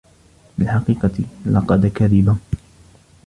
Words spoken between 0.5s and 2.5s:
في الحقيقة، لقد كذب.